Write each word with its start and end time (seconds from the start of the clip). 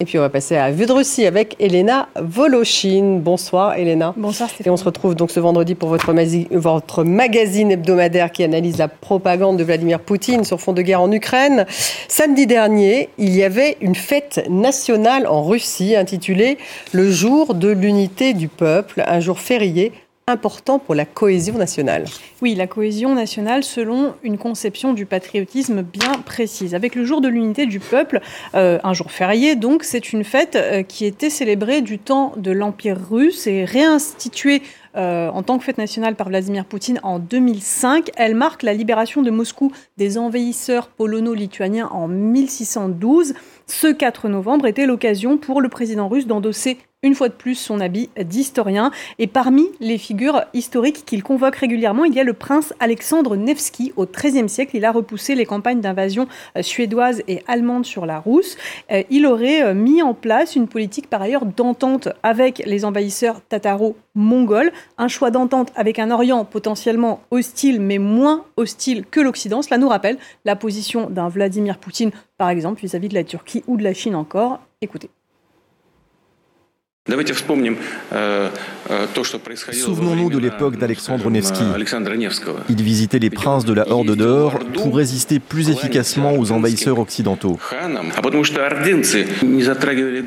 Et 0.00 0.04
puis 0.04 0.16
on 0.16 0.20
va 0.20 0.28
passer 0.28 0.54
à 0.54 0.70
Vue 0.70 0.86
de 0.86 0.92
Russie 0.92 1.26
avec 1.26 1.56
Elena 1.58 2.08
Volochine. 2.14 3.20
Bonsoir 3.20 3.74
Elena. 3.74 4.14
Bonsoir 4.16 4.48
Stéphane. 4.48 4.68
Et 4.68 4.70
on 4.70 4.76
se 4.76 4.84
retrouve 4.84 5.16
donc 5.16 5.32
ce 5.32 5.40
vendredi 5.40 5.74
pour 5.74 5.88
votre, 5.88 6.12
votre, 6.52 7.02
magazine 7.02 7.72
hebdomadaire 7.72 8.30
qui 8.30 8.44
analyse 8.44 8.78
la 8.78 8.86
propagande 8.86 9.56
de 9.56 9.64
Vladimir 9.64 9.98
Poutine 9.98 10.44
sur 10.44 10.60
fond 10.60 10.72
de 10.72 10.82
guerre 10.82 11.00
en 11.00 11.10
Ukraine. 11.10 11.66
Samedi 12.06 12.46
dernier, 12.46 13.08
il 13.18 13.34
y 13.34 13.42
avait 13.42 13.76
une 13.80 13.96
fête 13.96 14.46
nationale 14.48 15.26
en 15.26 15.42
Russie 15.42 15.96
intitulée 15.96 16.58
Le 16.92 17.10
jour 17.10 17.54
de 17.54 17.68
l'unité 17.68 18.34
du 18.34 18.46
peuple, 18.46 19.02
un 19.04 19.18
jour 19.18 19.40
férié 19.40 19.90
important 20.28 20.78
pour 20.78 20.94
la 20.94 21.04
cohésion 21.04 21.58
nationale. 21.58 22.04
Oui, 22.42 22.54
la 22.54 22.66
cohésion 22.66 23.14
nationale 23.14 23.64
selon 23.64 24.14
une 24.22 24.38
conception 24.38 24.92
du 24.92 25.06
patriotisme 25.06 25.82
bien 25.82 26.12
précise. 26.24 26.74
Avec 26.74 26.94
le 26.94 27.04
jour 27.04 27.20
de 27.20 27.28
l'unité 27.28 27.66
du 27.66 27.80
peuple, 27.80 28.20
euh, 28.54 28.78
un 28.84 28.92
jour 28.92 29.10
férié, 29.10 29.56
donc 29.56 29.84
c'est 29.84 30.12
une 30.12 30.24
fête 30.24 30.56
euh, 30.56 30.82
qui 30.82 31.04
était 31.04 31.30
célébrée 31.30 31.80
du 31.80 31.98
temps 31.98 32.32
de 32.36 32.50
l'Empire 32.50 32.98
russe 33.10 33.46
et 33.46 33.64
réinstituée 33.64 34.62
euh, 34.96 35.28
en 35.28 35.42
tant 35.42 35.58
que 35.58 35.64
fête 35.64 35.78
nationale 35.78 36.16
par 36.16 36.28
Vladimir 36.28 36.64
Poutine 36.64 36.98
en 37.02 37.18
2005. 37.18 38.10
Elle 38.16 38.34
marque 38.34 38.62
la 38.62 38.72
libération 38.72 39.22
de 39.22 39.30
Moscou 39.30 39.72
des 39.96 40.18
envahisseurs 40.18 40.88
polono-lituaniens 40.88 41.88
en 41.92 42.08
1612. 42.08 43.34
Ce 43.66 43.86
4 43.86 44.28
novembre 44.28 44.66
était 44.66 44.86
l'occasion 44.86 45.36
pour 45.36 45.60
le 45.60 45.68
président 45.68 46.08
russe 46.08 46.26
d'endosser 46.26 46.78
une 47.04 47.14
fois 47.14 47.28
de 47.28 47.34
plus 47.34 47.54
son 47.54 47.78
habit 47.80 48.10
d'historien. 48.20 48.90
Et 49.20 49.28
parmi 49.28 49.66
les 49.78 49.98
figures 49.98 50.42
historiques 50.52 51.04
qu'il 51.06 51.22
convoque 51.22 51.54
régulièrement, 51.54 52.04
il 52.04 52.12
y 52.12 52.18
a 52.18 52.24
le 52.24 52.32
prince 52.32 52.74
Alexandre 52.80 53.36
Nevsky. 53.36 53.92
Au 53.96 54.04
XIIIe 54.04 54.48
siècle, 54.48 54.76
il 54.76 54.84
a 54.84 54.90
repoussé 54.90 55.36
les 55.36 55.46
campagnes 55.46 55.80
d'invasion 55.80 56.26
euh, 56.56 56.62
suédoise 56.62 57.22
et 57.28 57.44
allemande 57.46 57.86
sur 57.86 58.04
la 58.04 58.18
Rousse. 58.18 58.56
Euh, 58.90 59.04
il 59.10 59.26
aurait 59.26 59.62
euh, 59.62 59.74
mis 59.74 60.02
en 60.02 60.12
place 60.12 60.56
une 60.56 60.66
politique 60.66 61.08
par 61.08 61.22
ailleurs 61.22 61.46
d'entente 61.46 62.08
avec 62.24 62.62
les 62.66 62.84
envahisseurs 62.84 63.42
tataro-mongols. 63.48 64.72
Un 64.98 65.08
choix 65.08 65.30
d'entente 65.30 65.70
avec 65.76 66.00
un 66.00 66.10
Orient 66.10 66.44
potentiellement 66.44 67.20
hostile, 67.30 67.80
mais 67.80 67.98
moins 67.98 68.44
hostile 68.56 69.04
que 69.08 69.20
l'Occident. 69.20 69.62
Cela 69.62 69.78
nous 69.78 69.88
rappelle 69.88 70.18
la 70.44 70.56
position 70.56 71.08
d'un 71.08 71.28
Vladimir 71.28 71.78
Poutine, 71.78 72.10
par 72.38 72.50
exemple, 72.50 72.80
vis 72.80 72.96
à 72.96 72.98
-vis 72.98 73.08
de 73.08 73.14
la 73.14 73.24
Turquie 73.24 73.62
ou 73.68 73.76
de 73.76 73.84
la 73.84 73.94
Chine 73.94 74.16
encore. 74.16 74.60
Écoutez. 74.80 75.10
Э, 77.08 78.48
э, 78.90 79.06
Souvenons-nous 79.72 80.30
de 80.30 80.38
l'époque 80.38 80.76
d'Alexandre 80.76 81.30
Nevsky. 81.30 81.64
Il 82.68 82.82
visitait 82.82 83.18
les 83.18 83.30
princes 83.30 83.64
de 83.64 83.72
la 83.72 83.88
Horde 83.90 84.14
d'Or 84.14 84.58
pour 84.74 84.96
résister 84.96 85.38
plus 85.38 85.70
efficacement 85.70 86.34
aux 86.36 86.52
envahisseurs 86.52 86.98
occidentaux. 86.98 87.58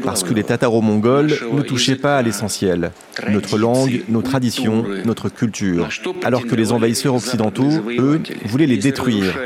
Parce 0.04 0.24
que 0.24 0.34
les 0.34 0.44
Tataro-Mongols 0.44 1.34
ne 1.54 1.62
touchaient 1.62 1.96
pas 1.96 2.18
à 2.18 2.22
l'essentiel, 2.22 2.92
notre 3.30 3.58
langue, 3.58 4.04
nos 4.10 4.22
traditions, 4.22 4.86
notre 5.06 5.30
culture, 5.30 5.88
alors 6.24 6.46
que 6.46 6.56
les 6.56 6.72
envahisseurs 6.72 7.16
occidentaux, 7.16 7.70
eux, 8.00 8.22
voulaient 8.46 8.66
les 8.66 8.78
détruire. 8.78 9.38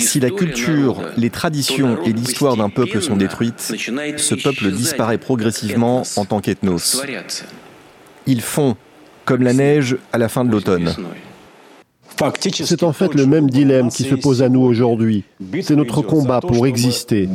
Si 0.00 0.20
la 0.20 0.30
culture, 0.30 1.02
les 1.16 1.30
traditions 1.30 1.98
et 2.04 2.12
l'histoire 2.12 2.56
d'un 2.56 2.70
peuple 2.70 3.02
sont 3.02 3.16
détruites, 3.16 3.74
ce 4.16 4.34
peuple 4.34 4.53
disparaît 4.62 5.18
progressivement 5.18 6.02
en 6.16 6.24
tant 6.24 6.40
qu'ethnos. 6.40 7.02
Ils 8.26 8.40
font 8.40 8.76
comme 9.24 9.42
la 9.42 9.52
neige 9.52 9.96
à 10.12 10.18
la 10.18 10.28
fin 10.28 10.44
de 10.44 10.50
l'automne. 10.50 10.94
C'est 12.52 12.82
en 12.82 12.92
fait 12.92 13.14
le 13.14 13.26
même 13.26 13.50
dilemme 13.50 13.88
qui 13.88 14.04
se 14.04 14.14
pose 14.14 14.42
à 14.42 14.48
nous 14.48 14.60
aujourd'hui. 14.60 15.24
C'est 15.62 15.76
notre 15.76 16.02
combat 16.02 16.40
pour 16.40 16.66
exister. 16.66 17.28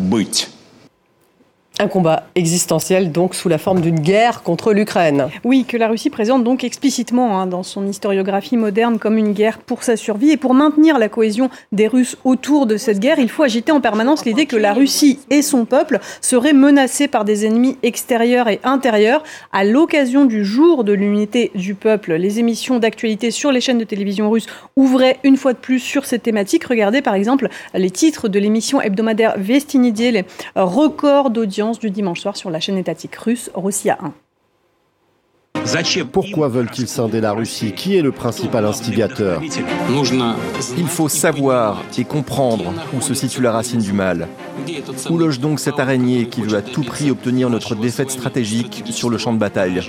Un 1.82 1.88
combat 1.88 2.24
existentiel, 2.36 3.14
donc 3.14 3.34
sous 3.34 3.48
la 3.48 3.58
forme 3.58 3.80
d'une 3.80 4.02
guerre 4.02 4.44
contre 4.44 4.74
l'Ukraine. 4.74 5.30
Oui, 5.46 5.64
que 5.64 5.78
la 5.78 5.88
Russie 5.88 6.10
présente 6.10 6.44
donc 6.44 6.66
explicitement 6.66 7.40
hein, 7.40 7.48
dans 7.48 7.64
son 7.64 7.88
historiographie 7.88 8.58
moderne 8.58 9.00
comme 9.00 9.18
une 9.18 9.32
guerre 9.32 9.60
pour 9.60 9.84
sa 9.84 9.96
survie. 9.96 10.32
Et 10.32 10.36
pour 10.36 10.54
maintenir 10.54 11.00
la 11.00 11.08
cohésion 11.08 11.50
des 11.72 11.88
Russes 11.88 12.18
autour 12.26 12.66
de 12.66 12.76
cette 12.76 13.00
guerre, 13.00 13.18
il 13.18 13.30
faut 13.30 13.44
agiter 13.44 13.72
en 13.72 13.80
permanence 13.80 14.26
l'idée 14.26 14.46
que 14.46 14.58
la 14.58 14.74
Russie 14.74 15.20
et 15.30 15.42
son 15.42 15.64
peuple 15.64 16.00
seraient 16.20 16.52
menacés 16.52 17.08
par 17.08 17.24
des 17.24 17.46
ennemis 17.46 17.78
extérieurs 17.82 18.50
et 18.50 18.60
intérieurs. 18.66 19.24
À 19.54 19.64
l'occasion 19.64 20.26
du 20.26 20.44
jour 20.44 20.84
de 20.84 20.92
l'unité 20.92 21.50
du 21.56 21.76
peuple, 21.76 22.16
les 22.16 22.40
émissions 22.40 22.80
d'actualité 22.80 23.32
sur 23.32 23.54
les 23.54 23.62
chaînes 23.62 23.78
de 23.78 23.86
télévision 23.86 24.30
russes 24.30 24.48
ouvraient 24.76 25.20
une 25.24 25.38
fois 25.38 25.54
de 25.54 25.60
plus 25.60 25.80
sur 25.80 26.04
cette 26.04 26.24
thématique. 26.24 26.66
Regardez 26.66 27.02
par 27.02 27.14
exemple 27.14 27.48
les 27.74 27.90
titres 27.90 28.28
de 28.28 28.38
l'émission 28.38 28.82
hebdomadaire 28.82 29.36
Vestinidie, 29.38 30.12
les 30.12 30.26
records 30.58 31.30
d'audience 31.30 31.69
du 31.78 31.92
dimanche 31.92 32.22
soir 32.22 32.36
sur 32.36 32.50
la 32.50 32.60
chaîne 32.60 32.78
étatique 32.78 33.16
russe 33.16 33.52
Russia 33.54 34.00
1. 34.02 34.14
Pourquoi 36.12 36.48
veulent-ils 36.48 36.88
scinder 36.88 37.22
la 37.22 37.34
Russie? 37.34 37.74
Qui 37.74 37.96
est 37.96 38.02
le 38.02 38.12
principal 38.12 38.66
instigateur? 38.66 39.42
Il 40.78 40.88
faut 40.88 41.10
savoir 41.10 41.84
et 41.98 42.06
comprendre 42.06 42.74
où 42.94 43.02
se 43.02 43.14
situe 43.14 43.42
la 43.42 43.52
racine 43.52 43.82
du 43.82 43.94
mal. 43.94 44.28
Où 45.10 45.18
loge 45.18 45.40
donc 45.40 45.60
cette 45.60 45.80
araignée 45.80 46.28
qui 46.28 46.42
veut 46.42 46.58
à 46.58 46.62
tout 46.62 46.84
prix 46.84 47.12
obtenir 47.12 47.50
notre 47.50 47.76
défaite 47.76 48.10
stratégique 48.10 48.84
sur 48.90 49.10
le 49.10 49.18
champ 49.18 49.34
de 49.34 49.38
bataille? 49.38 49.82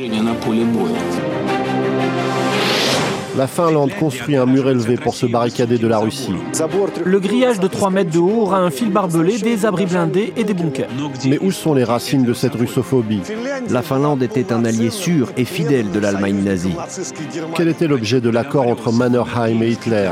La 3.36 3.46
Finlande 3.46 3.92
construit 3.98 4.36
un 4.36 4.46
mur 4.46 4.68
élevé 4.68 4.96
pour 4.96 5.14
se 5.14 5.26
barricader 5.26 5.78
de 5.78 5.86
la 5.86 5.98
Russie. 5.98 6.34
Le 7.04 7.20
grillage 7.20 7.60
de 7.60 7.68
3 7.68 7.91
mètres 7.91 8.10
de 8.10 8.18
haut 8.18 8.42
aura 8.42 8.58
un 8.58 8.70
fil 8.70 8.91
barbelé, 8.91 9.38
des 9.38 9.66
abris 9.66 9.86
blindés 9.86 10.32
et 10.36 10.44
des 10.44 10.54
bunkers. 10.54 10.88
Mais 11.26 11.38
où 11.41 11.50
sont 11.50 11.74
les 11.74 11.84
racines 11.84 12.24
de 12.24 12.32
cette 12.32 12.54
russophobie? 12.54 13.22
La 13.70 13.82
Finlande 13.82 14.22
était 14.22 14.52
un 14.52 14.64
allié 14.64 14.91
sûr 14.91 15.32
et 15.36 15.44
fidèle 15.44 15.91
de 15.91 16.00
l'Allemagne 16.00 16.42
nazie. 16.42 16.74
Quel 17.54 17.68
était 17.68 17.86
l'objet 17.86 18.20
de 18.20 18.30
l'accord 18.30 18.66
entre 18.66 18.92
Mannerheim 18.92 19.62
et 19.62 19.70
Hitler? 19.70 20.10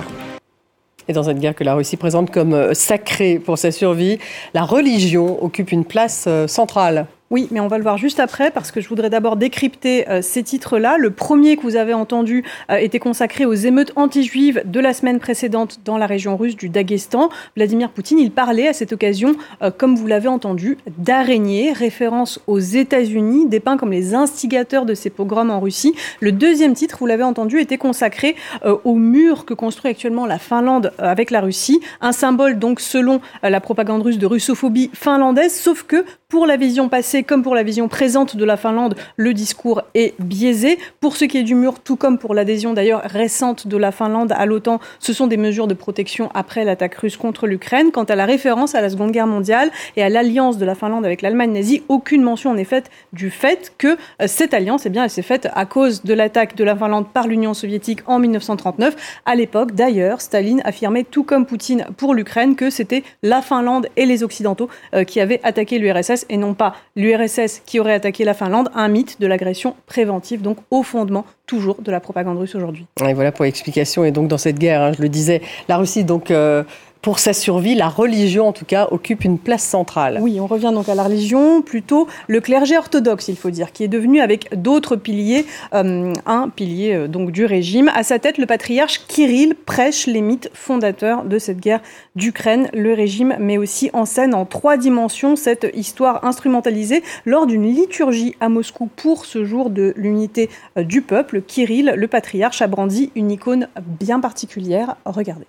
Et 1.09 1.15
dans 1.15 1.23
cette 1.23 1.39
guerre 1.39 1.55
que 1.55 1.65
la 1.65 1.75
Russie 1.75 1.97
présente 1.97 2.31
comme 2.31 2.53
euh, 2.53 2.75
sacrée 2.75 3.39
pour 3.39 3.57
sa 3.57 3.71
survie, 3.71 4.19
la 4.53 4.65
religion 4.65 5.43
occupe 5.43 5.73
une 5.73 5.87
place 5.87 6.27
euh, 6.29 6.47
centrale 6.47 7.07
oui, 7.31 7.47
mais 7.51 7.61
on 7.61 7.69
va 7.69 7.77
le 7.77 7.83
voir 7.83 7.99
juste 7.99 8.21
après 8.21 8.51
parce 8.51 8.71
que 8.71 8.81
je 8.81 8.89
voudrais 8.89 9.11
d'abord 9.11 9.37
décrypter 9.37 10.09
euh, 10.09 10.23
ces 10.23 10.43
titres-là. 10.43 10.97
Le 10.97 11.11
premier 11.11 11.59
que 11.59 11.63
vous 11.63 11.77
avez 11.77 11.93
entendu 11.93 12.43
euh, 12.71 12.77
était 12.77 12.99
consacré 12.99 13.45
aux 13.45 13.53
émeutes 13.53 13.93
anti-juives 13.97 14.63
de 14.65 14.81
la 14.81 14.95
semaine 14.95 15.19
précédente 15.19 15.81
dans 15.85 15.99
la 15.99 16.07
région 16.07 16.39
russe 16.39 16.57
du 16.57 16.71
Daghestan. 16.71 17.29
Vladimir 17.55 17.91
Poutine, 17.91 18.19
il 18.19 18.31
parlait 18.31 18.67
à 18.67 18.73
cette 18.73 18.95
occasion, 18.95 19.37
euh, 19.61 19.71
comme 19.71 19.95
vous 19.95 20.07
l'avez 20.07 20.29
entendu, 20.29 20.79
d'araignées, 20.97 21.73
référence 21.73 22.41
aux 22.47 22.61
États-Unis, 22.61 23.47
dépeints 23.47 23.77
comme 23.77 23.93
les 23.93 24.15
instigateurs 24.15 24.87
de 24.87 24.95
ces 24.95 25.11
pogroms 25.11 25.51
en 25.51 25.61
Russie. 25.61 25.95
Le 26.21 26.33
deuxième 26.33 26.73
titre, 26.73 26.97
vous 26.99 27.07
l'avez 27.07 27.25
entendu, 27.25 27.61
était 27.61 27.77
consacré 27.77 28.37
au 28.85 28.95
mur 28.95 29.45
que 29.45 29.53
construit 29.53 29.91
actuellement 29.91 30.25
la 30.25 30.39
Finlande 30.39 30.93
avec 30.99 31.31
la 31.31 31.41
Russie, 31.41 31.81
un 32.01 32.13
symbole 32.13 32.59
donc 32.59 32.81
selon 32.81 33.21
la 33.43 33.61
propagande 33.61 34.03
russe 34.03 34.19
de 34.19 34.27
russophobie 34.27 34.91
finlandaise, 34.95 35.55
sauf 35.55 35.83
que 35.83 36.05
pour 36.29 36.45
la 36.45 36.59
vision 36.59 36.91
passée 36.91 37.23
comme 37.23 37.43
pour 37.43 37.55
la 37.55 37.63
vision 37.63 37.89
présente 37.89 38.37
de 38.37 38.45
la 38.45 38.59
Finlande, 38.59 38.97
le 39.17 39.33
discours 39.33 39.81
est 39.95 40.13
biaisé. 40.21 40.79
Pour 41.01 41.17
ce 41.17 41.25
qui 41.25 41.39
est 41.39 41.43
du 41.43 41.55
mur, 41.55 41.81
tout 41.81 41.97
comme 41.97 42.19
pour 42.19 42.35
l'adhésion 42.35 42.75
d'ailleurs 42.75 43.01
récente 43.03 43.67
de 43.67 43.79
la 43.79 43.93
Finlande 43.93 44.33
à 44.37 44.45
l'OTAN, 44.45 44.79
ce 44.99 45.15
sont 45.15 45.27
des 45.27 45.39
mesures 45.39 45.67
de 45.67 45.73
protection 45.73 46.31
après 46.35 46.67
l'attaque 46.67 46.97
russe 46.97 47.17
contre 47.17 47.47
l'Ukraine. 47.47 47.93
Quant 47.93 48.05
à 48.05 48.15
la 48.15 48.27
référence 48.27 48.75
à 48.75 48.83
la 48.83 48.91
Seconde 48.91 49.13
Guerre 49.13 49.27
mondiale 49.27 49.71
et 49.97 50.03
à 50.03 50.11
l'alliance 50.11 50.59
de 50.59 50.67
la 50.67 50.75
Finlande 50.75 51.07
avec 51.07 51.23
l'Allemagne 51.23 51.53
nazie, 51.53 51.83
aucune 51.89 52.21
mention 52.21 52.53
n'est 52.53 52.65
faite 52.65 52.91
du 53.15 53.31
fait 53.31 53.73
que 53.79 53.97
euh, 54.21 54.27
cette 54.27 54.53
alliance, 54.53 54.85
eh 54.85 54.91
bien, 54.91 55.05
elle 55.05 55.11
s'est 55.11 55.23
faite 55.23 55.49
à 55.55 55.65
cause 55.65 56.03
de 56.05 56.13
l'attaque 56.13 56.57
de 56.57 56.63
la 56.65 56.77
Finlande 56.77 57.09
par 57.11 57.27
l'Union 57.27 57.55
soviétique 57.55 58.01
en 58.05 58.19
1939. 58.19 59.23
À 59.25 59.35
l'époque, 59.35 59.73
d'ailleurs, 59.73 60.21
Staline 60.21 60.61
affirmait, 60.67 61.05
tout 61.05 61.25
comme 61.25 61.47
Poutine 61.47 61.87
pour 61.97 62.15
l'Ukraine, 62.15 62.55
que 62.55 62.69
c'était 62.69 63.03
la 63.23 63.41
Finlande 63.41 63.89
et 63.97 64.05
les 64.05 64.23
Occidentaux 64.23 64.69
euh, 64.95 65.05
qui 65.05 65.21
avaient 65.21 65.41
attaqué 65.43 65.79
l'URSS 65.79 66.18
et 66.29 66.37
non 66.37 66.55
pas 66.55 66.75
l'URSS 66.97 67.63
qui 67.67 67.81
aurait 67.81 67.95
attaqué 67.95 68.25
la 68.25 68.35
Finlande, 68.35 68.71
un 68.75 68.89
mythe 68.89 69.21
de 69.21 69.27
l'agression 69.27 69.75
préventive, 69.87 70.43
donc 70.43 70.59
au 70.71 70.83
fondement 70.83 71.25
toujours 71.47 71.81
de 71.81 71.91
la 71.91 72.01
propagande 72.01 72.39
russe 72.39 72.55
aujourd'hui. 72.55 72.87
Et 73.07 73.15
voilà 73.15 73.33
pour 73.33 73.45
l'explication. 73.45 74.05
Et 74.05 74.11
donc 74.11 74.29
dans 74.29 74.39
cette 74.39 74.59
guerre, 74.59 74.83
hein, 74.83 74.93
je 74.97 75.03
le 75.03 75.09
disais, 75.09 75.41
la 75.69 75.77
Russie 75.79 76.05
donc 76.05 76.31
euh, 76.31 76.63
pour 77.09 77.21
sa 77.21 77.33
survie, 77.33 77.75
la 77.75 77.89
religion 77.89 78.49
en 78.49 78.53
tout 78.53 78.67
cas 78.67 78.89
occupe 78.91 79.25
une 79.25 79.39
place 79.39 79.63
centrale. 79.63 80.19
Oui, 80.21 80.41
on 80.41 80.47
revient 80.47 80.73
donc 80.75 80.91
à 80.91 80.95
la 80.95 81.05
religion, 81.05 81.63
plutôt 81.63 82.07
le 82.27 82.43
clergé 82.43 82.77
orthodoxe, 82.77 83.29
il 83.29 83.37
faut 83.39 83.49
dire, 83.49 83.73
qui 83.73 83.83
est 83.83 83.89
devenu 83.89 84.21
avec 84.21 84.55
d'autres 84.55 84.95
piliers 84.95 85.47
euh, 85.73 86.13
un 86.27 86.51
pilier 86.51 86.93
euh, 86.93 87.09
donc 87.09 87.31
du 87.31 87.47
régime. 87.47 87.91
À 87.95 88.03
sa 88.03 88.19
tête, 88.19 88.37
le 88.37 88.45
patriarche 88.45 89.07
Kirill 89.09 89.55
prêche 89.55 90.07
les 90.07 90.21
mythes 90.21 90.51
fondateurs 90.53 91.25
de 91.25 91.39
cette 91.39 91.61
guerre 91.61 91.81
d'Ukraine. 92.15 92.69
Le 92.75 92.93
régime 92.93 93.37
met 93.39 93.57
aussi 93.57 93.89
en 93.95 94.05
scène 94.05 94.35
en 94.35 94.45
trois 94.45 94.77
dimensions 94.77 95.35
cette 95.35 95.67
histoire 95.73 96.27
instrumentalisée 96.27 97.03
lors 97.25 97.47
d'une 97.47 97.75
liturgie 97.75 98.35
à 98.41 98.51
Moscou 98.51 98.87
pour 98.97 99.25
ce 99.25 99.47
jour 99.47 99.71
de 99.71 99.95
l'unité 99.97 100.51
euh, 100.77 100.83
du 100.83 101.01
peuple. 101.01 101.41
Kirill, 101.41 101.95
le 101.97 102.07
patriarche, 102.07 102.61
a 102.61 102.67
brandi 102.67 103.13
une 103.15 103.31
icône 103.31 103.69
bien 103.99 104.21
particulière. 104.21 104.97
Regardez. 105.07 105.47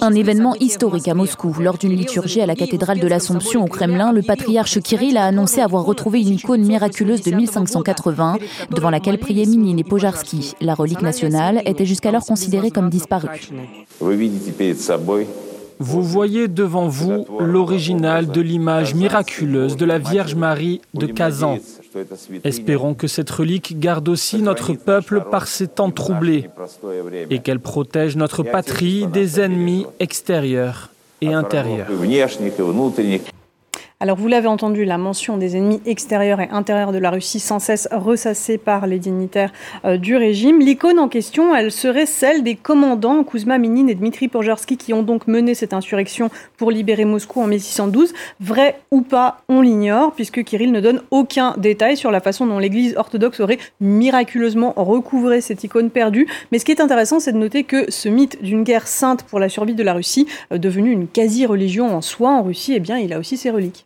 Un 0.00 0.14
événement 0.14 0.54
historique 0.54 1.06
à 1.08 1.12
Moscou. 1.12 1.54
Lors 1.60 1.76
d'une 1.76 1.92
liturgie 1.92 2.40
à 2.40 2.46
la 2.46 2.54
cathédrale 2.54 2.98
de 2.98 3.06
l'Assomption 3.06 3.62
au 3.62 3.66
Kremlin, 3.66 4.10
le 4.10 4.22
patriarche 4.22 4.80
Kirill 4.80 5.18
a 5.18 5.26
annoncé 5.26 5.60
avoir 5.60 5.84
retrouvé 5.84 6.22
une 6.22 6.36
icône 6.36 6.62
miraculeuse 6.66 7.20
de 7.20 7.30
1580 7.30 8.38
devant 8.70 8.88
laquelle 8.88 9.18
priaient 9.18 9.44
Minine 9.44 9.78
et 9.78 9.84
Pojarski. 9.84 10.54
La 10.62 10.74
relique 10.74 11.02
nationale 11.02 11.60
était 11.66 11.84
jusqu'alors 11.84 12.24
considérée 12.24 12.70
comme 12.70 12.88
disparue. 12.88 13.50
Vous 15.78 16.02
voyez 16.02 16.48
devant 16.48 16.88
vous 16.88 17.26
l'original 17.38 18.28
de 18.28 18.40
l'image 18.40 18.94
miraculeuse 18.94 19.76
de 19.76 19.84
la 19.84 19.98
Vierge 19.98 20.36
Marie 20.36 20.80
de 20.94 21.04
Kazan. 21.04 21.58
Espérons 22.44 22.94
que 22.94 23.06
cette 23.06 23.30
relique 23.30 23.78
garde 23.78 24.08
aussi 24.08 24.42
notre 24.42 24.72
peuple 24.74 25.22
par 25.30 25.46
ces 25.46 25.66
temps 25.66 25.90
troublés 25.90 26.48
et 27.30 27.40
qu'elle 27.40 27.60
protège 27.60 28.16
notre 28.16 28.42
patrie 28.42 29.06
des 29.06 29.40
ennemis 29.40 29.86
extérieurs 29.98 30.90
et 31.20 31.34
intérieurs. 31.34 31.88
Alors 34.02 34.16
vous 34.16 34.28
l'avez 34.28 34.48
entendu, 34.48 34.86
la 34.86 34.96
mention 34.96 35.36
des 35.36 35.58
ennemis 35.58 35.82
extérieurs 35.84 36.40
et 36.40 36.48
intérieurs 36.50 36.92
de 36.92 36.96
la 36.96 37.10
Russie 37.10 37.38
sans 37.38 37.58
cesse 37.58 37.86
ressassée 37.92 38.56
par 38.56 38.86
les 38.86 38.98
dignitaires 38.98 39.52
euh, 39.84 39.98
du 39.98 40.16
régime. 40.16 40.58
L'icône 40.58 40.98
en 40.98 41.06
question, 41.06 41.54
elle 41.54 41.70
serait 41.70 42.06
celle 42.06 42.42
des 42.42 42.54
commandants 42.54 43.24
Kuzma 43.24 43.58
Minin 43.58 43.88
et 43.88 43.94
Dmitri 43.94 44.28
Pojersky 44.28 44.78
qui 44.78 44.94
ont 44.94 45.02
donc 45.02 45.26
mené 45.26 45.54
cette 45.54 45.74
insurrection 45.74 46.30
pour 46.56 46.70
libérer 46.70 47.04
Moscou 47.04 47.42
en 47.42 47.46
1612. 47.46 48.14
Vrai 48.40 48.80
ou 48.90 49.02
pas, 49.02 49.42
on 49.50 49.60
l'ignore 49.60 50.14
puisque 50.14 50.44
Kirill 50.44 50.72
ne 50.72 50.80
donne 50.80 51.02
aucun 51.10 51.52
détail 51.58 51.98
sur 51.98 52.10
la 52.10 52.22
façon 52.22 52.46
dont 52.46 52.58
l'Église 52.58 52.96
orthodoxe 52.96 53.40
aurait 53.40 53.58
miraculeusement 53.82 54.72
recouvré 54.78 55.42
cette 55.42 55.62
icône 55.62 55.90
perdue. 55.90 56.26
Mais 56.52 56.58
ce 56.58 56.64
qui 56.64 56.72
est 56.72 56.80
intéressant, 56.80 57.20
c'est 57.20 57.32
de 57.32 57.36
noter 57.36 57.64
que 57.64 57.90
ce 57.90 58.08
mythe 58.08 58.42
d'une 58.42 58.64
guerre 58.64 58.88
sainte 58.88 59.24
pour 59.24 59.38
la 59.38 59.50
survie 59.50 59.74
de 59.74 59.82
la 59.82 59.92
Russie, 59.92 60.26
euh, 60.54 60.56
devenue 60.56 60.90
une 60.90 61.06
quasi-religion 61.06 61.94
en 61.94 62.00
soi 62.00 62.30
en 62.30 62.42
Russie, 62.42 62.72
eh 62.74 62.80
bien, 62.80 62.96
il 62.96 63.12
a 63.12 63.18
aussi 63.18 63.36
ses 63.36 63.50
reliques. 63.50 63.84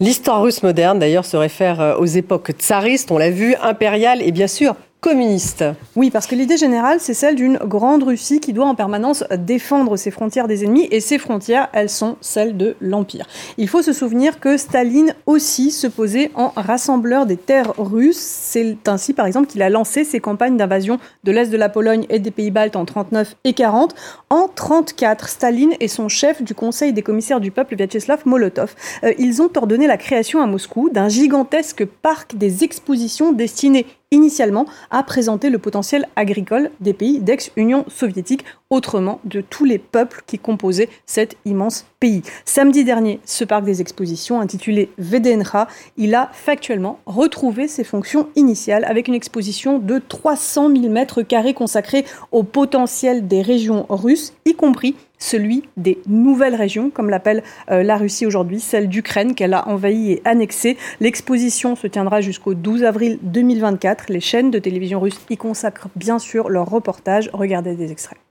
L'histoire 0.00 0.42
russe 0.42 0.62
moderne, 0.62 0.98
d'ailleurs, 0.98 1.24
se 1.24 1.36
réfère 1.36 1.80
euh, 1.80 1.96
aux 1.96 2.06
époques 2.06 2.50
tsaristes, 2.50 3.12
on 3.12 3.18
l'a 3.18 3.30
vu, 3.30 3.54
impériales 3.62 4.22
et 4.22 4.32
bien 4.32 4.48
sûr 4.48 4.74
communiste. 5.04 5.62
Oui, 5.96 6.10
parce 6.10 6.26
que 6.26 6.34
l'idée 6.34 6.56
générale, 6.56 6.96
c'est 6.98 7.12
celle 7.12 7.34
d'une 7.34 7.58
grande 7.58 8.04
Russie 8.04 8.40
qui 8.40 8.54
doit 8.54 8.64
en 8.64 8.74
permanence 8.74 9.22
défendre 9.36 9.98
ses 9.98 10.10
frontières 10.10 10.48
des 10.48 10.64
ennemis, 10.64 10.88
et 10.90 11.00
ces 11.00 11.18
frontières, 11.18 11.68
elles 11.74 11.90
sont 11.90 12.16
celles 12.22 12.56
de 12.56 12.74
l'Empire. 12.80 13.26
Il 13.58 13.68
faut 13.68 13.82
se 13.82 13.92
souvenir 13.92 14.40
que 14.40 14.56
Staline 14.56 15.14
aussi 15.26 15.72
se 15.72 15.86
posait 15.88 16.30
en 16.34 16.52
rassembleur 16.56 17.26
des 17.26 17.36
terres 17.36 17.74
russes. 17.76 18.16
C'est 18.16 18.88
ainsi, 18.88 19.12
par 19.12 19.26
exemple, 19.26 19.46
qu'il 19.46 19.60
a 19.60 19.68
lancé 19.68 20.04
ses 20.04 20.20
campagnes 20.20 20.56
d'invasion 20.56 20.98
de 21.22 21.32
l'Est 21.32 21.50
de 21.50 21.58
la 21.58 21.68
Pologne 21.68 22.06
et 22.08 22.18
des 22.18 22.30
Pays-Baltes 22.30 22.76
en 22.76 22.86
39 22.86 23.36
et 23.44 23.52
40. 23.52 23.94
En 24.30 24.48
34, 24.48 25.28
Staline 25.28 25.74
et 25.80 25.88
son 25.88 26.08
chef 26.08 26.42
du 26.42 26.54
Conseil 26.54 26.94
des 26.94 27.02
commissaires 27.02 27.40
du 27.40 27.50
peuple, 27.50 27.76
Vyacheslav 27.76 28.22
Molotov, 28.24 28.74
euh, 29.04 29.12
ils 29.18 29.42
ont 29.42 29.50
ordonné 29.54 29.86
la 29.86 29.98
création 29.98 30.40
à 30.40 30.46
Moscou 30.46 30.88
d'un 30.88 31.10
gigantesque 31.10 31.84
parc 31.84 32.36
des 32.36 32.64
expositions 32.64 33.32
destinées 33.32 33.84
initialement 34.14 34.64
à 34.90 35.02
présenter 35.02 35.50
le 35.50 35.58
potentiel 35.58 36.06
agricole 36.16 36.70
des 36.80 36.94
pays 36.94 37.18
d'ex-Union 37.18 37.84
soviétique, 37.88 38.44
autrement 38.70 39.20
de 39.24 39.40
tous 39.40 39.64
les 39.64 39.78
peuples 39.78 40.22
qui 40.26 40.38
composaient 40.38 40.88
cet 41.04 41.36
immense 41.44 41.84
pays. 42.00 42.22
Samedi 42.44 42.84
dernier, 42.84 43.20
ce 43.24 43.44
parc 43.44 43.64
des 43.64 43.80
expositions 43.80 44.40
intitulé 44.40 44.90
VDNRA, 44.98 45.68
il 45.96 46.14
a 46.14 46.30
factuellement 46.32 47.00
retrouvé 47.06 47.68
ses 47.68 47.84
fonctions 47.84 48.28
initiales 48.36 48.84
avec 48.84 49.08
une 49.08 49.14
exposition 49.14 49.78
de 49.78 49.98
300 49.98 50.70
000 50.70 50.88
mètres 50.88 51.22
carrés 51.22 51.54
consacrée 51.54 52.04
au 52.32 52.42
potentiel 52.42 53.26
des 53.26 53.42
régions 53.42 53.86
russes, 53.88 54.32
y 54.44 54.54
compris 54.54 54.94
celui 55.24 55.64
des 55.76 55.98
nouvelles 56.06 56.54
régions, 56.54 56.90
comme 56.90 57.08
l'appelle 57.08 57.42
euh, 57.70 57.82
la 57.82 57.96
Russie 57.96 58.26
aujourd'hui, 58.26 58.60
celle 58.60 58.88
d'Ukraine 58.88 59.34
qu'elle 59.34 59.54
a 59.54 59.68
envahie 59.68 60.12
et 60.12 60.22
annexée. 60.24 60.76
L'exposition 61.00 61.76
se 61.76 61.86
tiendra 61.86 62.20
jusqu'au 62.20 62.54
12 62.54 62.84
avril 62.84 63.18
2024. 63.22 64.10
Les 64.10 64.20
chaînes 64.20 64.50
de 64.50 64.58
télévision 64.58 65.00
russes 65.00 65.20
y 65.30 65.36
consacrent 65.36 65.88
bien 65.96 66.18
sûr 66.18 66.50
leurs 66.50 66.68
reportages. 66.68 67.30
Regardez 67.32 67.74
des 67.74 67.90
extraits. 67.90 68.23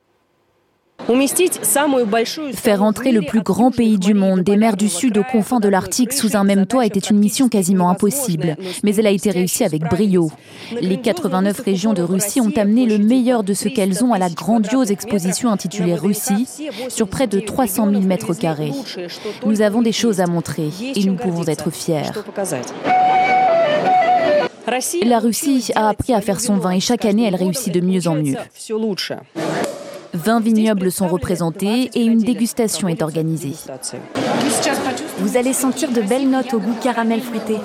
Faire 2.54 2.82
entrer 2.82 3.12
le 3.12 3.22
plus 3.22 3.42
grand 3.42 3.72
pays 3.72 3.98
du 3.98 4.14
monde, 4.14 4.42
des 4.42 4.56
mers 4.56 4.78
du 4.78 4.88
Sud 4.88 5.18
aux 5.18 5.24
confins 5.24 5.60
de 5.60 5.68
l'Arctique 5.68 6.14
sous 6.14 6.38
un 6.38 6.46
même 6.46 6.66
toit 6.66 6.86
était 6.86 7.00
une 7.00 7.20
mission 7.20 7.50
quasiment 7.50 7.90
impossible, 7.90 8.56
mais 8.84 8.96
elle 8.96 9.08
a 9.08 9.12
été 9.12 9.30
réussie 9.30 9.66
avec 9.66 9.82
brio. 9.82 10.32
Les 10.80 10.98
89 10.98 11.60
régions 11.60 11.94
de 11.94 12.02
Russie 12.02 12.40
ont 12.40 12.54
amené 12.56 12.86
le 12.86 13.00
meilleur 13.00 13.44
de 13.44 13.54
ce 13.54 13.68
qu'elles 13.68 14.04
ont 14.04 14.14
à 14.14 14.18
la 14.18 14.30
grandiose 14.30 14.92
exposition 14.92 15.52
intitulée 15.52 15.96
Russie, 15.96 16.48
sur 16.88 17.10
près 17.10 17.28
de 17.28 17.42
300 17.42 17.90
000 17.90 18.02
mètres 18.04 18.34
carrés. 18.34 18.72
Nous 19.46 19.62
avons 19.62 19.82
des 19.82 19.92
choses 19.92 20.22
à 20.22 20.28
montrer 20.28 20.70
et 20.96 21.04
nous 21.04 21.16
pouvons 21.16 21.46
être 21.48 21.70
fiers. 21.70 22.12
La 25.06 25.20
Russie 25.20 25.72
a 25.76 25.90
appris 25.90 26.14
à 26.14 26.22
faire 26.22 26.40
son 26.40 26.56
vin 26.56 26.72
et 26.72 26.80
chaque 26.80 27.04
année 27.04 27.28
elle 27.28 27.36
réussit 27.36 27.74
de 27.74 27.82
mieux 27.82 28.08
en 28.08 28.16
mieux. 28.16 28.38
20 30.14 30.42
vignobles 30.42 30.92
sont 30.92 31.08
représentés 31.08 31.90
et 31.96 32.04
une 32.04 32.20
dégustation 32.20 32.88
est 32.88 33.02
organisée. 33.02 33.54
Vous 35.18 35.38
allez 35.38 35.54
sentir 35.54 35.92
de 35.92 36.02
belles 36.02 36.30
notes 36.30 36.54
au 36.54 36.60
goût 36.60 36.76
caramel 36.82 37.22
fruité. 37.22 37.58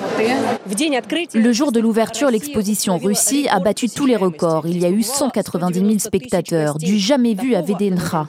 Le 1.35 1.53
jour 1.53 1.73
de 1.73 1.81
l'ouverture, 1.81 2.31
l'exposition 2.31 2.97
Russie 2.97 3.49
a 3.51 3.61
battu 3.61 3.89
tous 3.89 4.07
les 4.07 4.17
records. 4.17 4.67
Il 4.67 4.79
y 4.79 4.87
a 4.87 4.91
eu 4.91 5.03
190 5.03 5.79
000 5.79 5.99
spectateurs, 5.99 6.79
du 6.79 6.99
jamais 6.99 7.35
vu 7.35 7.55
à 7.55 7.61
Vedenra. 7.61 8.27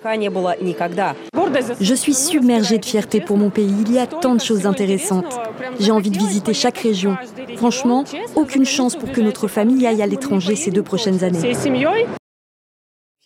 Je 1.80 1.94
suis 1.94 2.14
submergée 2.14 2.78
de 2.78 2.86
fierté 2.86 3.22
pour 3.22 3.38
mon 3.38 3.50
pays. 3.50 3.74
Il 3.86 3.94
y 3.94 4.00
a 4.00 4.08
tant 4.08 4.36
de 4.36 4.42
choses 4.42 4.66
intéressantes. 4.66 5.40
J'ai 5.80 5.92
envie 5.92 6.12
de 6.12 6.18
visiter 6.18 6.54
chaque 6.54 6.78
région. 6.80 7.16
Franchement, 7.56 8.04
aucune 8.36 8.66
chance 8.66 8.96
pour 8.96 9.12
que 9.12 9.22
notre 9.22 9.48
famille 9.48 9.88
aille 9.88 10.02
à 10.02 10.08
l'étranger 10.08 10.56
ces 10.56 10.72
deux 10.72 10.84
prochaines 10.84 11.24
années. 11.24 11.54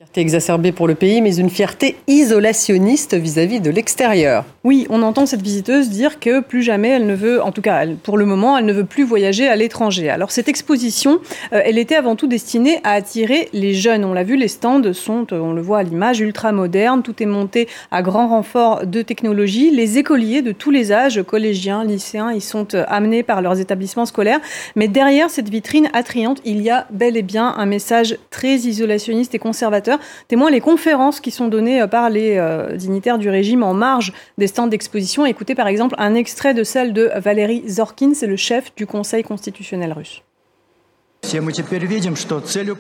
Fierté 0.03 0.19
exacerbée 0.19 0.73
pour 0.73 0.87
le 0.87 0.95
pays, 0.95 1.21
mais 1.21 1.37
une 1.37 1.49
fierté 1.49 1.95
isolationniste 2.07 3.13
vis-à-vis 3.13 3.61
de 3.61 3.69
l'extérieur. 3.69 4.43
Oui, 4.65 4.85
on 4.89 5.01
entend 5.01 5.25
cette 5.25 5.41
visiteuse 5.41 5.89
dire 5.89 6.19
que 6.19 6.41
plus 6.41 6.61
jamais 6.61 6.89
elle 6.89 7.05
ne 7.05 7.15
veut, 7.15 7.41
en 7.41 7.53
tout 7.53 7.61
cas 7.61 7.85
pour 8.03 8.17
le 8.17 8.25
moment, 8.25 8.57
elle 8.57 8.65
ne 8.65 8.73
veut 8.73 8.83
plus 8.83 9.05
voyager 9.05 9.47
à 9.47 9.55
l'étranger. 9.55 10.09
Alors 10.09 10.31
cette 10.31 10.49
exposition, 10.49 11.19
euh, 11.53 11.61
elle 11.63 11.77
était 11.77 11.95
avant 11.95 12.17
tout 12.17 12.27
destinée 12.27 12.81
à 12.83 12.91
attirer 12.91 13.47
les 13.53 13.73
jeunes. 13.73 14.03
On 14.03 14.13
l'a 14.13 14.23
vu, 14.23 14.35
les 14.35 14.49
stands 14.49 14.91
sont, 14.91 15.27
euh, 15.31 15.39
on 15.39 15.53
le 15.53 15.61
voit 15.61 15.79
à 15.79 15.83
l'image, 15.83 16.19
ultra 16.19 16.51
modernes. 16.51 17.01
Tout 17.01 17.23
est 17.23 17.27
monté 17.27 17.69
à 17.89 18.01
grand 18.01 18.27
renfort 18.27 18.85
de 18.85 19.01
technologie. 19.03 19.71
Les 19.71 19.99
écoliers 19.99 20.41
de 20.41 20.51
tous 20.51 20.71
les 20.71 20.91
âges, 20.91 21.23
collégiens, 21.23 21.85
lycéens, 21.85 22.33
ils 22.33 22.41
sont 22.41 22.75
euh, 22.75 22.83
amenés 22.89 23.23
par 23.23 23.41
leurs 23.41 23.61
établissements 23.61 24.05
scolaires. 24.05 24.41
Mais 24.75 24.89
derrière 24.89 25.29
cette 25.29 25.47
vitrine 25.47 25.87
attrayante, 25.93 26.41
il 26.43 26.61
y 26.61 26.69
a 26.69 26.87
bel 26.91 27.15
et 27.15 27.21
bien 27.21 27.53
un 27.57 27.65
message 27.65 28.17
très 28.31 28.55
isolationniste 28.55 29.33
et 29.33 29.39
conservateur 29.39 29.92
témoin 30.27 30.49
les 30.49 30.61
conférences 30.61 31.19
qui 31.19 31.31
sont 31.31 31.47
données 31.47 31.81
euh, 31.81 31.87
par 31.87 32.09
les 32.09 32.37
euh, 32.37 32.75
dignitaires 32.75 33.17
du 33.17 33.29
régime 33.29 33.63
en 33.63 33.73
marge 33.73 34.13
des 34.37 34.47
stands 34.47 34.67
d'exposition. 34.67 35.25
Écoutez 35.25 35.55
par 35.55 35.67
exemple 35.67 35.95
un 35.97 36.15
extrait 36.15 36.53
de 36.53 36.63
celle 36.63 36.93
de 36.93 37.11
Valérie 37.15 37.63
Zorkin, 37.69 38.13
c'est 38.13 38.27
le 38.27 38.37
chef 38.37 38.73
du 38.75 38.85
Conseil 38.85 39.23
constitutionnel 39.23 39.93
russe. 39.93 40.23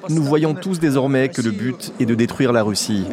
Nous 0.09 0.23
voyons 0.23 0.53
tous 0.53 0.79
désormais 0.79 1.29
que 1.29 1.41
le 1.41 1.51
but 1.51 1.93
est 1.99 2.05
de 2.05 2.15
détruire 2.15 2.51
la 2.51 2.63
Russie, 2.63 3.05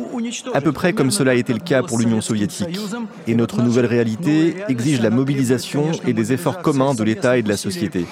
à 0.52 0.60
peu 0.60 0.72
près 0.72 0.92
comme 0.92 1.10
cela 1.10 1.32
a 1.32 1.34
été 1.34 1.52
le 1.52 1.60
cas 1.60 1.82
pour 1.82 1.98
l'Union 1.98 2.20
soviétique. 2.20 2.78
Et 3.26 3.34
notre 3.34 3.62
nouvelle 3.62 3.86
réalité 3.86 4.56
exige 4.68 5.00
la 5.00 5.10
mobilisation 5.10 5.92
et 6.06 6.12
des 6.12 6.32
efforts 6.32 6.62
communs 6.62 6.94
de 6.94 7.04
l'État 7.04 7.38
et 7.38 7.42
de 7.42 7.48
la 7.48 7.56
société. 7.56 8.06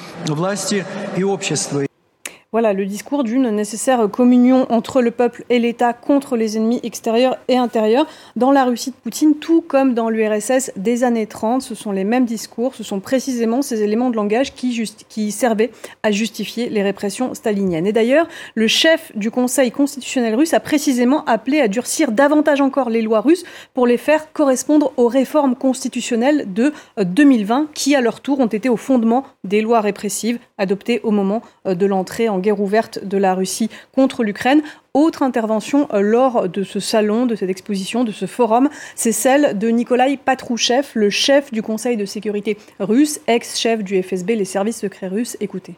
Voilà 2.51 2.73
le 2.73 2.87
discours 2.87 3.25
d'une 3.25 3.51
nécessaire 3.51 4.09
communion 4.11 4.67
entre 4.71 5.03
le 5.03 5.11
peuple 5.11 5.45
et 5.51 5.59
l'État 5.59 5.93
contre 5.93 6.35
les 6.35 6.57
ennemis 6.57 6.81
extérieurs 6.83 7.37
et 7.49 7.59
intérieurs. 7.59 8.07
Dans 8.37 8.53
la 8.53 8.65
Russie 8.65 8.91
de 8.91 8.97
Poutine, 8.97 9.35
tout 9.35 9.61
comme 9.61 9.93
dans 9.93 10.09
l'URSS 10.09 10.73
des 10.75 11.05
années 11.05 11.27
30, 11.27 11.61
ce 11.61 11.75
sont 11.75 11.93
les 11.93 12.05
mêmes 12.05 12.25
discours, 12.25 12.75
ce 12.75 12.83
sont 12.83 13.01
précisément 13.01 13.61
ces 13.61 13.83
éléments 13.83 14.09
de 14.09 14.17
langage 14.17 14.55
qui, 14.55 15.31
servaient 15.31 15.71
à 16.03 16.11
justifier 16.11 16.71
les 16.71 16.83
répressions 16.83 17.35
staliniennes. 17.35 17.87
Et 17.87 17.93
d'ailleurs, 17.93 18.27
le 18.55 18.67
chef 18.67 19.15
du 19.15 19.31
Conseil 19.31 19.71
constitutionnel 19.71 20.35
russe 20.35 20.55
a 20.55 20.61
précisément 20.61 21.27
appelé 21.27 21.61
à 21.61 21.69
durcir 21.69 22.13
davantage 22.13 22.63
encore 22.63 22.89
les 22.89 23.03
lois 23.03 23.21
russes 23.21 23.45
pour 23.75 23.87
les 23.87 23.99
faire 23.99 24.33
correspondre 24.33 24.95
aux 24.97 25.09
réformes 25.09 25.55
constitutionnelles 25.55 26.51
de 26.51 26.73
2020 26.97 27.67
qui, 27.75 27.95
à 27.95 28.01
leur 28.01 28.23
tour, 28.23 28.41
ont 28.41 28.47
été 28.47 28.71
au 28.71 28.79
fondement 28.79 29.25
des 29.45 29.61
lois 29.61 29.83
répressives 29.83 30.39
adoptées 30.57 31.01
au 31.03 31.11
moment 31.11 31.43
de 31.67 31.85
l'entrée 31.85 32.31
en 32.31 32.38
guerre 32.39 32.61
ouverte 32.61 33.05
de 33.05 33.19
la 33.19 33.35
Russie 33.35 33.71
contre 33.95 34.25
l'Ukraine. 34.25 34.63
Autre 34.95 35.23
intervention 35.23 35.89
euh, 35.93 36.01
lors 36.01 36.49
de 36.49 36.63
ce 36.63 36.81
salon, 36.81 37.27
de 37.27 37.35
cette 37.35 37.51
exposition, 37.51 38.05
de 38.05 38.13
ce 38.13 38.27
forum, 38.27 38.69
c'est 38.95 39.13
celle 39.13 39.59
de 39.59 39.69
Nikolai 39.69 40.17
Patrouchev, 40.17 40.87
le 40.95 41.11
chef 41.11 41.53
du 41.53 41.63
Conseil 41.63 41.97
de 41.97 42.05
sécurité 42.05 42.59
russe, 42.81 43.21
ex-chef 43.27 43.83
du 43.85 44.03
FSB, 44.03 44.31
les 44.35 44.45
services 44.45 44.79
secrets 44.79 45.09
russes. 45.09 45.37
Écoutez. 45.41 45.77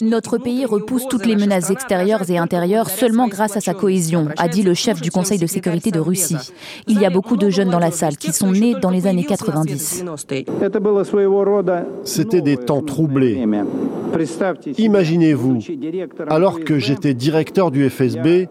Notre 0.00 0.38
pays 0.38 0.64
repousse 0.64 1.06
toutes 1.08 1.26
les 1.26 1.36
menaces 1.36 1.70
extérieures 1.70 2.28
et 2.28 2.38
intérieures 2.38 2.90
seulement 2.90 3.28
grâce 3.28 3.56
à 3.56 3.60
sa 3.60 3.72
cohésion, 3.72 4.28
a 4.36 4.48
dit 4.48 4.64
le 4.64 4.74
chef 4.74 5.00
du 5.00 5.12
Conseil 5.12 5.38
de 5.38 5.46
sécurité 5.46 5.92
de 5.92 6.00
Russie. 6.00 6.36
Il 6.88 7.00
y 7.00 7.06
a 7.06 7.10
beaucoup 7.10 7.36
de 7.36 7.50
jeunes 7.50 7.70
dans 7.70 7.78
la 7.78 7.92
salle 7.92 8.16
qui 8.16 8.32
sont 8.32 8.50
nés 8.50 8.74
dans 8.74 8.90
les 8.90 9.06
années 9.06 9.24
90. 9.24 10.04
C'était 12.04 12.40
des 12.40 12.56
temps 12.56 12.82
troublés. 12.82 13.46
Imaginez-vous, 14.78 15.58
alors 16.28 16.60
que 16.60 16.78
j'étais 16.78 17.14
directeur 17.14 17.70
du 17.70 17.88
FSB, 17.88 18.48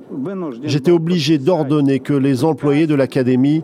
j'étais 0.63 0.91
obligé 0.91 1.37
d'ordonner 1.37 1.99
que 1.99 2.13
les 2.13 2.43
employés 2.43 2.87
de 2.87 2.95
l'académie 2.95 3.63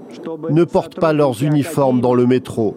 ne 0.50 0.64
portent 0.64 1.00
pas 1.00 1.14
leurs 1.14 1.44
uniformes 1.44 2.02
dans 2.02 2.14
le 2.14 2.26
métro. 2.26 2.76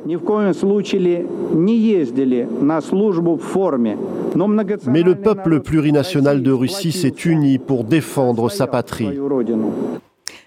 Mais 4.86 5.02
le 5.02 5.14
peuple 5.14 5.60
plurinational 5.60 6.42
de 6.42 6.52
Russie 6.52 6.92
s'est 6.92 7.14
uni 7.24 7.58
pour 7.58 7.84
défendre 7.84 8.50
sa 8.50 8.66
patrie. 8.66 9.08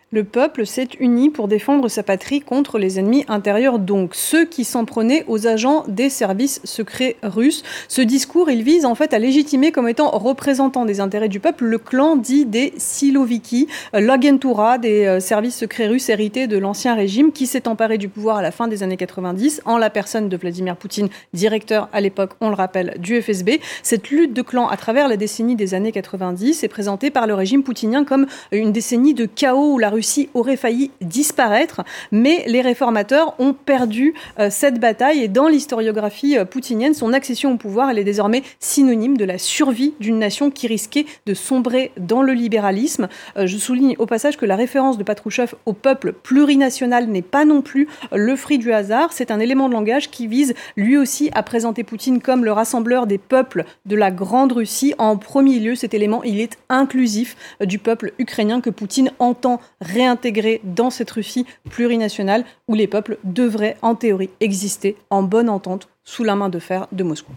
Le 0.09 0.23
peuple 0.23 0.65
s'est 0.65 0.87
uni 1.01 1.29
pour 1.29 1.49
défendre 1.49 1.89
sa 1.89 2.01
patrie 2.01 2.39
contre 2.39 2.79
les 2.79 2.97
ennemis 2.97 3.25
intérieurs, 3.27 3.77
donc 3.77 4.15
ceux 4.15 4.45
qui 4.45 4.63
s'en 4.63 4.85
prenaient 4.85 5.25
aux 5.27 5.47
agents 5.47 5.83
des 5.89 6.09
services 6.09 6.61
secrets 6.63 7.17
russes. 7.23 7.61
Ce 7.89 8.01
discours, 8.01 8.49
il 8.49 8.63
vise 8.63 8.85
en 8.85 8.95
fait 8.95 9.13
à 9.13 9.19
légitimer 9.19 9.73
comme 9.73 9.89
étant 9.89 10.09
représentant 10.11 10.85
des 10.85 11.01
intérêts 11.01 11.27
du 11.27 11.41
peuple 11.41 11.65
le 11.65 11.77
clan 11.77 12.15
dit 12.15 12.45
des 12.45 12.73
Siloviki, 12.77 13.67
l'agentura 13.91 14.77
des 14.77 15.03
euh, 15.03 15.19
services 15.19 15.57
secrets 15.57 15.87
russes 15.87 16.07
hérités 16.07 16.47
de 16.47 16.57
l'ancien 16.57 16.95
régime 16.95 17.33
qui 17.33 17.45
s'est 17.45 17.67
emparé 17.67 17.97
du 17.97 18.07
pouvoir 18.07 18.37
à 18.37 18.41
la 18.41 18.51
fin 18.51 18.69
des 18.69 18.83
années 18.83 18.95
90 18.95 19.63
en 19.65 19.77
la 19.77 19.89
personne 19.89 20.29
de 20.29 20.37
Vladimir 20.37 20.77
Poutine, 20.77 21.09
directeur 21.33 21.89
à 21.91 21.99
l'époque, 21.99 22.31
on 22.39 22.47
le 22.47 22.55
rappelle, 22.55 22.95
du 22.99 23.21
FSB. 23.21 23.59
Cette 23.83 24.09
lutte 24.09 24.31
de 24.31 24.41
clans 24.41 24.69
à 24.69 24.77
travers 24.77 25.09
la 25.09 25.17
décennie 25.17 25.57
des 25.57 25.73
années 25.73 25.91
90 25.91 26.63
est 26.63 26.69
présentée 26.69 27.11
par 27.11 27.27
le 27.27 27.33
régime 27.33 27.63
poutinien 27.63 28.05
comme 28.05 28.25
une 28.53 28.71
décennie 28.71 29.13
de 29.13 29.25
chaos 29.25 29.73
où 29.73 29.79
la 29.79 29.96
Russie 29.97 30.29
aurait 30.35 30.57
failli 30.57 30.91
disparaître, 31.01 31.81
mais 32.11 32.43
les 32.45 32.61
réformateurs 32.61 33.33
ont 33.39 33.53
perdu 33.53 34.13
euh, 34.37 34.49
cette 34.51 34.79
bataille 34.79 35.23
et 35.23 35.27
dans 35.27 35.47
l'historiographie 35.47 36.37
euh, 36.37 36.45
poutinienne, 36.45 36.93
son 36.93 37.13
accession 37.13 37.53
au 37.53 37.57
pouvoir, 37.57 37.89
elle 37.89 37.97
est 37.97 38.03
désormais 38.03 38.43
synonyme 38.59 39.17
de 39.17 39.25
la 39.25 39.39
survie 39.39 39.95
d'une 39.99 40.19
nation 40.19 40.51
qui 40.51 40.67
risquait 40.67 41.07
de 41.25 41.33
sombrer 41.33 41.91
dans 41.97 42.21
le 42.21 42.33
libéralisme. 42.33 43.07
Euh, 43.37 43.47
je 43.47 43.57
souligne 43.57 43.95
au 43.97 44.05
passage 44.05 44.37
que 44.37 44.45
la 44.45 44.55
référence 44.55 44.99
de 44.99 45.03
Patrouchev 45.03 45.55
au 45.65 45.73
peuple 45.73 46.13
plurinational 46.13 47.07
n'est 47.07 47.23
pas 47.23 47.43
non 47.43 47.63
plus 47.63 47.87
le 48.11 48.35
fruit 48.35 48.59
du 48.59 48.71
hasard, 48.71 49.13
c'est 49.13 49.31
un 49.31 49.39
élément 49.39 49.67
de 49.67 49.73
langage 49.73 50.11
qui 50.11 50.27
vise 50.27 50.53
lui 50.75 50.95
aussi 50.95 51.31
à 51.33 51.41
présenter 51.41 51.83
Poutine 51.83 52.21
comme 52.21 52.45
le 52.45 52.51
rassembleur 52.51 53.07
des 53.07 53.17
peuples 53.17 53.65
de 53.87 53.95
la 53.95 54.11
Grande 54.11 54.51
Russie. 54.51 54.93
En 54.99 55.17
premier 55.17 55.57
lieu, 55.57 55.73
cet 55.73 55.95
élément, 55.95 56.21
il 56.21 56.39
est 56.39 56.59
inclusif 56.69 57.35
du 57.61 57.79
peuple 57.79 58.13
ukrainien 58.19 58.61
que 58.61 58.69
Poutine 58.69 59.09
entend 59.17 59.59
réintégré 59.87 60.61
dans 60.63 60.89
cette 60.89 61.11
Russie 61.11 61.45
plurinationale 61.69 62.43
où 62.67 62.73
les 62.73 62.87
peuples 62.87 63.17
devraient 63.23 63.77
en 63.81 63.95
théorie 63.95 64.29
exister 64.39 64.95
en 65.09 65.23
bonne 65.23 65.49
entente 65.49 65.89
sous 66.03 66.23
la 66.23 66.35
main 66.35 66.49
de 66.49 66.59
fer 66.59 66.87
de 66.91 67.03
Moscou. 67.03 67.31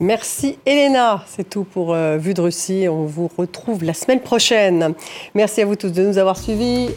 Merci 0.00 0.58
Elena, 0.66 1.24
c'est 1.26 1.48
tout 1.48 1.64
pour 1.64 1.94
euh, 1.94 2.16
Vue 2.16 2.34
de 2.34 2.40
Russie. 2.40 2.86
On 2.88 3.04
vous 3.04 3.30
retrouve 3.36 3.84
la 3.84 3.94
semaine 3.94 4.20
prochaine. 4.20 4.94
Merci 5.34 5.62
à 5.62 5.66
vous 5.66 5.76
tous 5.76 5.92
de 5.92 6.02
nous 6.02 6.18
avoir 6.18 6.36
suivis. 6.36 6.90